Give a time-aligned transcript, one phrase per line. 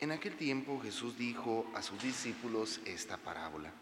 [0.00, 3.72] En aquel tiempo Jesús dijo a sus discípulos esta parábola.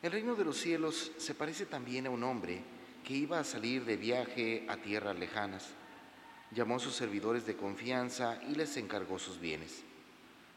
[0.00, 2.62] El reino de los cielos se parece también a un hombre
[3.04, 5.70] que iba a salir de viaje a tierras lejanas.
[6.52, 9.82] Llamó a sus servidores de confianza y les encargó sus bienes.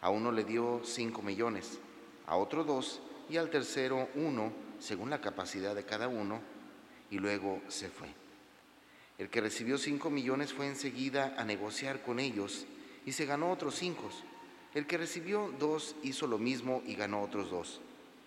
[0.02, 1.80] A uno le dio cinco millones,
[2.28, 6.42] a otro dos y al tercero uno, según la capacidad de cada uno,
[7.10, 8.10] y luego se fue.
[9.18, 12.68] El que recibió cinco millones fue enseguida a negociar con ellos
[13.04, 14.12] y se ganó otros cinco.
[14.76, 17.80] El que recibió dos hizo lo mismo y ganó otros dos.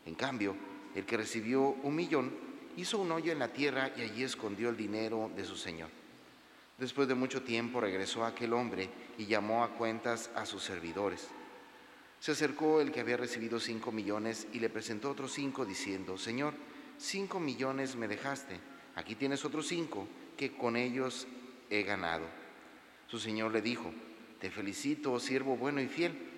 [0.06, 0.56] En cambio,
[0.94, 2.32] el que recibió un millón
[2.78, 5.90] hizo un hoyo en la tierra y allí escondió el dinero de su señor.
[6.78, 8.88] Después de mucho tiempo regresó aquel hombre
[9.18, 11.28] y llamó a cuentas a sus servidores.
[12.18, 16.54] Se acercó el que había recibido cinco millones y le presentó otros cinco diciendo, Señor,
[16.96, 18.58] cinco millones me dejaste,
[18.94, 21.26] aquí tienes otros cinco que con ellos
[21.68, 22.24] he ganado.
[23.06, 23.92] Su señor le dijo,
[24.40, 26.37] Te felicito, siervo bueno y fiel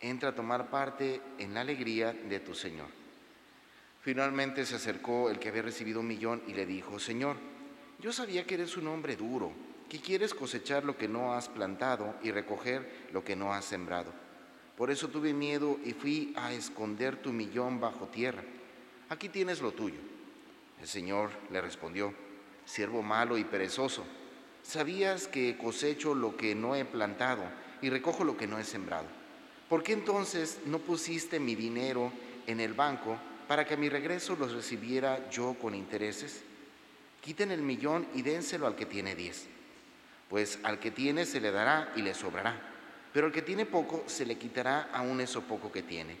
[0.00, 2.88] entra a tomar parte en la alegría de tu Señor.
[4.00, 7.36] Finalmente se acercó el que había recibido un millón y le dijo, Señor,
[8.00, 9.52] yo sabía que eres un hombre duro,
[9.88, 14.12] que quieres cosechar lo que no has plantado y recoger lo que no has sembrado.
[14.76, 18.42] Por eso tuve miedo y fui a esconder tu millón bajo tierra.
[19.08, 19.98] Aquí tienes lo tuyo.
[20.80, 22.14] El Señor le respondió,
[22.64, 24.04] siervo malo y perezoso,
[24.62, 27.42] sabías que cosecho lo que no he plantado
[27.82, 29.17] y recojo lo que no he sembrado.
[29.68, 32.12] ¿Por qué entonces no pusiste mi dinero
[32.46, 36.42] en el banco para que a mi regreso los recibiera yo con intereses?
[37.20, 39.46] Quiten el millón y dénselo al que tiene diez.
[40.28, 42.60] Pues al que tiene se le dará y le sobrará,
[43.12, 46.16] pero al que tiene poco se le quitará aún eso poco que tiene.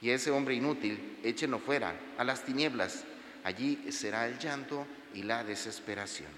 [0.00, 3.04] Y ese hombre inútil, échenlo fuera, a las tinieblas,
[3.44, 6.30] allí será el llanto y la desesperación.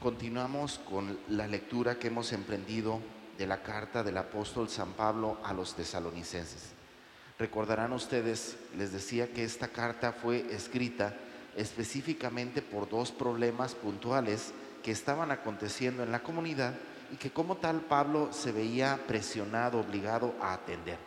[0.00, 3.00] Continuamos con la lectura que hemos emprendido
[3.38, 6.72] de la carta del apóstol San Pablo a los tesalonicenses.
[7.38, 11.14] Recordarán ustedes, les decía que esta carta fue escrita
[11.56, 16.74] específicamente por dos problemas puntuales que estaban aconteciendo en la comunidad
[17.12, 20.98] y que como tal Pablo se veía presionado, obligado a atender.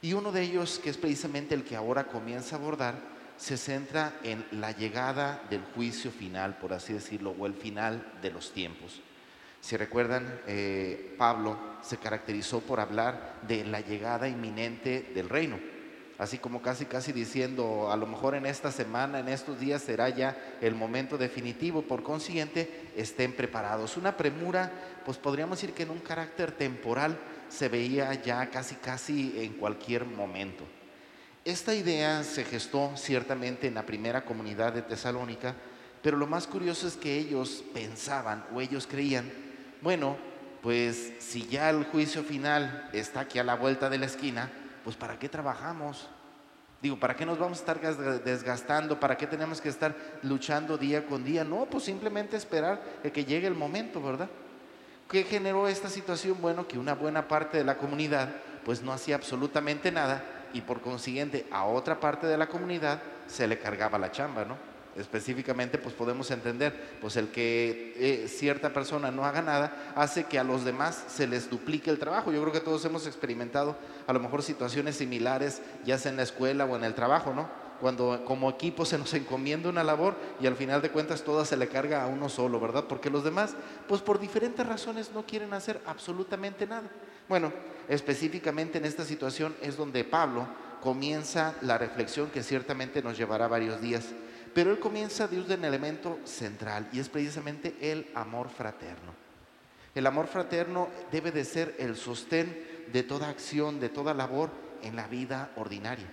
[0.00, 2.94] Y uno de ellos, que es precisamente el que ahora comienza a abordar,
[3.36, 8.30] se centra en la llegada del juicio final, por así decirlo, o el final de
[8.30, 9.00] los tiempos.
[9.68, 15.58] Si recuerdan, eh, Pablo se caracterizó por hablar de la llegada inminente del reino,
[16.16, 20.08] así como casi casi diciendo, a lo mejor en esta semana, en estos días será
[20.08, 23.98] ya el momento definitivo, por consiguiente, estén preparados.
[23.98, 24.72] Una premura,
[25.04, 27.18] pues podríamos decir que en un carácter temporal
[27.50, 30.64] se veía ya casi casi en cualquier momento.
[31.44, 35.54] Esta idea se gestó ciertamente en la primera comunidad de Tesalónica,
[36.02, 39.46] pero lo más curioso es que ellos pensaban o ellos creían
[39.82, 40.16] bueno,
[40.62, 44.50] pues si ya el juicio final está aquí a la vuelta de la esquina,
[44.84, 46.08] pues ¿para qué trabajamos?
[46.80, 49.00] Digo, ¿para qué nos vamos a estar desgastando?
[49.00, 51.42] ¿Para qué tenemos que estar luchando día con día?
[51.42, 52.80] No, pues simplemente esperar
[53.12, 54.28] que llegue el momento, ¿verdad?
[55.10, 56.36] ¿Qué generó esta situación?
[56.40, 58.28] Bueno, que una buena parte de la comunidad
[58.64, 60.22] pues no hacía absolutamente nada
[60.52, 64.56] y por consiguiente a otra parte de la comunidad se le cargaba la chamba, ¿no?
[64.96, 70.38] Específicamente, pues podemos entender, pues el que eh, cierta persona no haga nada hace que
[70.38, 72.32] a los demás se les duplique el trabajo.
[72.32, 76.22] Yo creo que todos hemos experimentado a lo mejor situaciones similares, ya sea en la
[76.24, 77.48] escuela o en el trabajo, ¿no?
[77.80, 81.56] Cuando como equipo se nos encomienda una labor y al final de cuentas toda se
[81.56, 82.84] le carga a uno solo, ¿verdad?
[82.88, 83.54] Porque los demás,
[83.86, 86.90] pues por diferentes razones no quieren hacer absolutamente nada.
[87.28, 87.52] Bueno,
[87.88, 90.48] específicamente en esta situación es donde Pablo
[90.82, 94.06] comienza la reflexión que ciertamente nos llevará varios días.
[94.54, 99.12] Pero él comienza de un elemento central y es precisamente el amor fraterno.
[99.94, 104.50] El amor fraterno debe de ser el sostén de toda acción, de toda labor
[104.82, 106.06] en la vida ordinaria.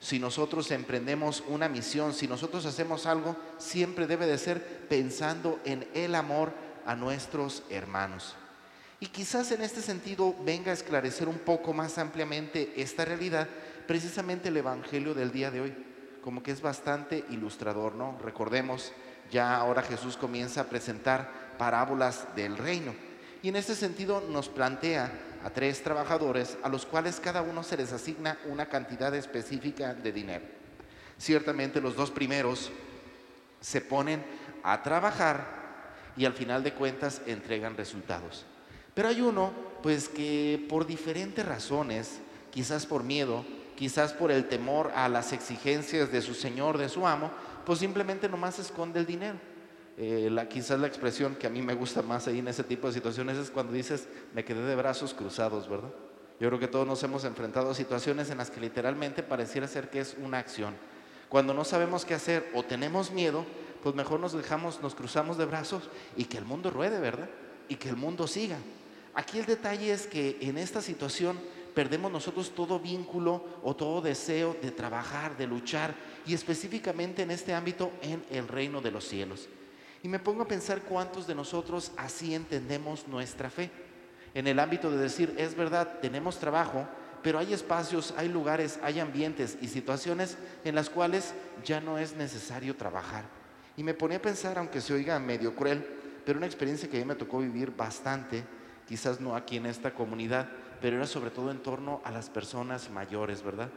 [0.00, 5.86] Si nosotros emprendemos una misión, si nosotros hacemos algo, siempre debe de ser pensando en
[5.92, 6.52] el amor
[6.86, 8.34] a nuestros hermanos.
[9.00, 13.48] Y quizás en este sentido venga a esclarecer un poco más ampliamente esta realidad,
[13.86, 15.87] precisamente el Evangelio del día de hoy
[16.28, 18.18] como que es bastante ilustrador, ¿no?
[18.22, 18.92] Recordemos,
[19.32, 22.94] ya ahora Jesús comienza a presentar parábolas del reino.
[23.42, 25.10] Y en este sentido nos plantea
[25.42, 30.12] a tres trabajadores a los cuales cada uno se les asigna una cantidad específica de
[30.12, 30.44] dinero.
[31.16, 32.70] Ciertamente los dos primeros
[33.62, 34.22] se ponen
[34.62, 35.46] a trabajar
[36.14, 38.44] y al final de cuentas entregan resultados.
[38.92, 39.50] Pero hay uno,
[39.82, 42.18] pues que por diferentes razones,
[42.50, 43.46] quizás por miedo,
[43.78, 47.30] quizás por el temor a las exigencias de su señor, de su amo,
[47.64, 49.38] pues simplemente nomás esconde el dinero.
[49.96, 52.94] Eh, quizás la expresión que a mí me gusta más ahí en ese tipo de
[52.94, 55.90] situaciones es cuando dices, me quedé de brazos cruzados, ¿verdad?
[56.40, 59.90] Yo creo que todos nos hemos enfrentado a situaciones en las que literalmente pareciera ser
[59.90, 60.74] que es una acción.
[61.28, 63.46] Cuando no sabemos qué hacer o tenemos miedo,
[63.84, 67.30] pues mejor nos dejamos, nos cruzamos de brazos y que el mundo ruede, ¿verdad?
[67.68, 68.58] Y que el mundo siga.
[69.14, 71.38] Aquí el detalle es que en esta situación
[71.74, 75.94] perdemos nosotros todo vínculo o todo deseo de trabajar, de luchar,
[76.26, 79.48] y específicamente en este ámbito en el reino de los cielos.
[80.02, 83.70] Y me pongo a pensar cuántos de nosotros así entendemos nuestra fe.
[84.34, 86.86] En el ámbito de decir, es verdad, tenemos trabajo,
[87.22, 91.34] pero hay espacios, hay lugares, hay ambientes y situaciones en las cuales
[91.64, 93.24] ya no es necesario trabajar.
[93.76, 95.84] Y me ponía a pensar, aunque se oiga medio cruel,
[96.24, 98.44] pero una experiencia que a mí me tocó vivir bastante,
[98.86, 100.48] quizás no aquí en esta comunidad,
[100.80, 103.70] pero era sobre todo en torno a las personas mayores, ¿verdad?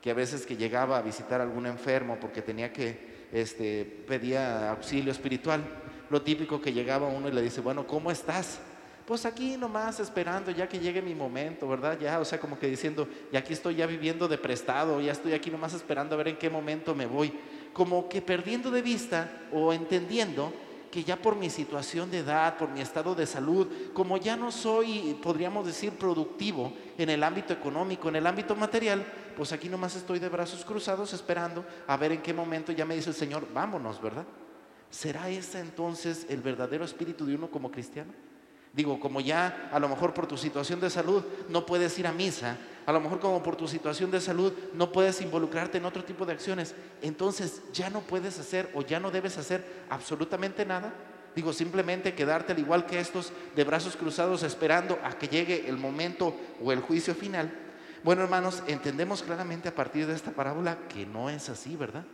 [0.00, 4.70] Que a veces que llegaba a visitar a algún enfermo porque tenía que, este, pedía
[4.70, 5.62] auxilio espiritual,
[6.10, 8.60] lo típico que llegaba uno y le dice, bueno, ¿cómo estás?
[9.06, 11.98] Pues aquí nomás esperando ya que llegue mi momento, ¿verdad?
[12.00, 15.34] Ya, o sea, como que diciendo, ya aquí estoy ya viviendo de prestado, ya estoy
[15.34, 17.32] aquí nomás esperando a ver en qué momento me voy.
[17.74, 20.54] Como que perdiendo de vista o entendiendo
[20.94, 24.52] que ya por mi situación de edad, por mi estado de salud, como ya no
[24.52, 29.04] soy, podríamos decir, productivo en el ámbito económico, en el ámbito material,
[29.36, 32.94] pues aquí nomás estoy de brazos cruzados esperando a ver en qué momento ya me
[32.94, 34.24] dice el Señor, vámonos, ¿verdad?
[34.88, 38.12] ¿Será ese entonces el verdadero espíritu de uno como cristiano?
[38.72, 42.12] Digo, como ya a lo mejor por tu situación de salud no puedes ir a
[42.12, 42.56] misa,
[42.86, 46.26] a lo mejor como por tu situación de salud no puedes involucrarte en otro tipo
[46.26, 50.92] de acciones, entonces ya no puedes hacer o ya no debes hacer absolutamente nada.
[51.34, 55.76] Digo, simplemente quedarte al igual que estos de brazos cruzados esperando a que llegue el
[55.76, 57.52] momento o el juicio final.
[58.04, 62.04] Bueno, hermanos, entendemos claramente a partir de esta parábola que no es así, ¿verdad?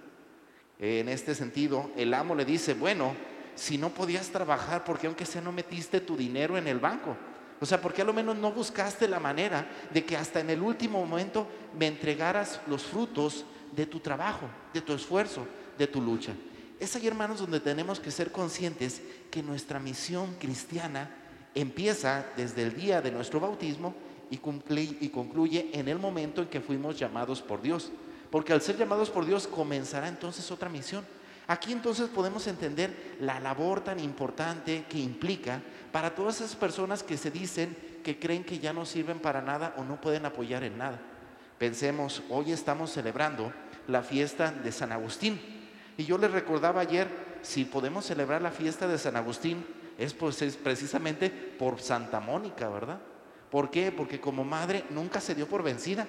[0.78, 3.14] En este sentido, el amo le dice, bueno,
[3.54, 7.16] si no podías trabajar, porque aunque sea no metiste tu dinero en el banco?
[7.60, 10.50] O sea, ¿por qué a lo menos no buscaste la manera de que hasta en
[10.50, 11.46] el último momento
[11.78, 15.46] me entregaras los frutos de tu trabajo, de tu esfuerzo,
[15.76, 16.32] de tu lucha?
[16.78, 21.14] Es ahí, hermanos, donde tenemos que ser conscientes que nuestra misión cristiana
[21.54, 23.94] empieza desde el día de nuestro bautismo
[24.30, 27.92] y concluye en el momento en que fuimos llamados por Dios.
[28.30, 31.04] Porque al ser llamados por Dios comenzará entonces otra misión
[31.50, 35.60] Aquí entonces podemos entender la labor tan importante que implica
[35.90, 39.74] para todas esas personas que se dicen que creen que ya no sirven para nada
[39.76, 41.00] o no pueden apoyar en nada.
[41.58, 43.52] Pensemos, hoy estamos celebrando
[43.88, 45.40] la fiesta de San Agustín.
[45.96, 47.08] Y yo les recordaba ayer,
[47.42, 49.66] si podemos celebrar la fiesta de San Agustín,
[49.98, 53.00] es, pues, es precisamente por Santa Mónica, ¿verdad?
[53.50, 53.90] ¿Por qué?
[53.90, 56.06] Porque como madre nunca se dio por vencida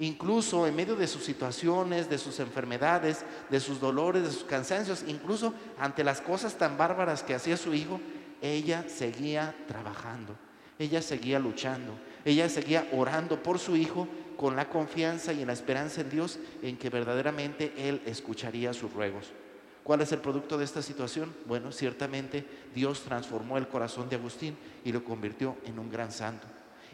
[0.00, 5.04] incluso en medio de sus situaciones, de sus enfermedades, de sus dolores, de sus cansancios,
[5.06, 8.00] incluso ante las cosas tan bárbaras que hacía su hijo,
[8.42, 10.34] ella seguía trabajando,
[10.78, 11.92] ella seguía luchando,
[12.24, 14.08] ella seguía orando por su hijo
[14.38, 18.92] con la confianza y en la esperanza en Dios en que verdaderamente Él escucharía sus
[18.92, 19.32] ruegos.
[19.84, 21.34] ¿Cuál es el producto de esta situación?
[21.46, 26.46] Bueno, ciertamente Dios transformó el corazón de Agustín y lo convirtió en un gran santo.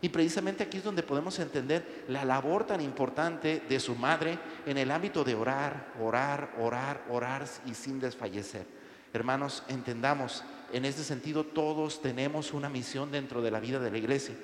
[0.02, 4.76] Y precisamente aquí es donde podemos entender la labor tan importante de su madre en
[4.76, 8.66] el ámbito de orar, orar, orar, orar y sin desfallecer.
[9.14, 13.98] Hermanos, entendamos, en este sentido todos tenemos una misión dentro de la vida de la
[13.98, 14.34] iglesia.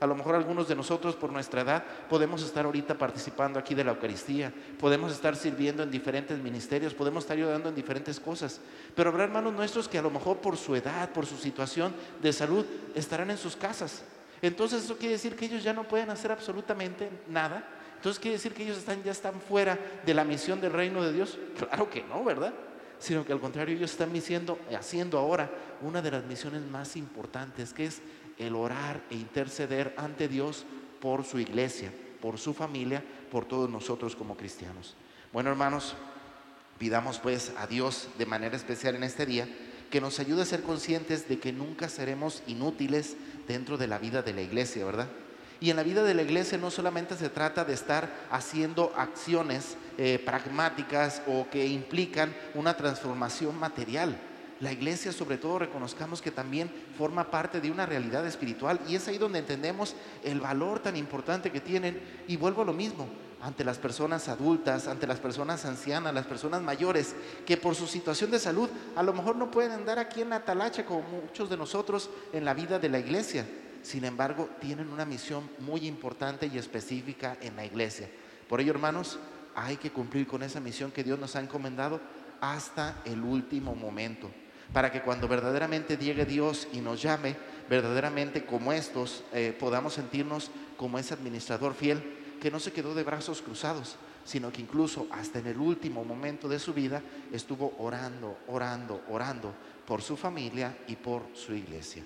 [0.00, 3.84] A lo mejor algunos de nosotros por nuestra edad podemos estar ahorita participando aquí de
[3.84, 8.60] la Eucaristía, podemos estar sirviendo en diferentes ministerios, podemos estar ayudando en diferentes cosas.
[8.96, 12.32] Pero habrá hermanos nuestros que a lo mejor por su edad, por su situación de
[12.32, 12.66] salud,
[12.96, 14.02] estarán en sus casas
[14.42, 17.64] entonces eso quiere decir que ellos ya no pueden hacer absolutamente nada.
[17.94, 21.38] Entonces quiere decir que ellos ya están fuera de la misión del reino de Dios.
[21.56, 22.52] Claro que no, ¿verdad?
[22.98, 24.12] Sino que al contrario, ellos están
[24.76, 25.48] haciendo ahora
[25.80, 28.02] una de las misiones más importantes, que es
[28.38, 30.64] el orar e interceder ante Dios
[31.00, 34.96] por su iglesia, por su familia, por todos nosotros como cristianos.
[35.32, 35.94] Bueno, hermanos,
[36.78, 39.48] pidamos pues a Dios de manera especial en este día
[39.92, 43.14] que nos ayude a ser conscientes de que nunca seremos inútiles
[43.46, 45.08] dentro de la vida de la iglesia, ¿verdad?
[45.60, 49.76] Y en la vida de la iglesia no solamente se trata de estar haciendo acciones
[49.96, 54.18] eh, pragmáticas o que implican una transformación material.
[54.58, 59.08] la iglesia sobre todo reconozcamos que también forma parte de una realidad espiritual y es
[59.08, 63.08] ahí donde entendemos el valor tan importante que tienen y vuelvo a lo mismo,
[63.42, 68.30] ante las personas adultas, ante las personas ancianas, las personas mayores, que por su situación
[68.30, 70.44] de salud a lo mejor no pueden andar aquí en la
[70.86, 73.44] como muchos de nosotros en la vida de la iglesia.
[73.82, 78.08] Sin embargo, tienen una misión muy importante y específica en la iglesia.
[78.48, 79.18] Por ello, hermanos,
[79.56, 82.00] hay que cumplir con esa misión que Dios nos ha encomendado
[82.40, 84.30] hasta el último momento
[84.72, 87.36] para que cuando verdaderamente llegue Dios y nos llame,
[87.68, 93.04] verdaderamente como estos, eh, podamos sentirnos como ese administrador fiel que no se quedó de
[93.04, 93.94] brazos cruzados,
[94.24, 99.54] sino que incluso hasta en el último momento de su vida estuvo orando, orando, orando
[99.86, 102.04] por su familia y por su iglesia.